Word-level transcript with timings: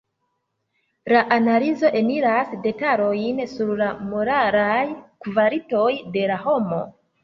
La 1.13 1.21
analizo 1.35 1.91
eniras 1.99 2.57
detalojn 2.65 3.45
sur 3.55 3.77
la 3.85 3.93
moralaj 4.09 4.77
kvalitoj 5.31 5.89
de 6.19 6.31
la 6.37 6.45
homo. 6.47 6.87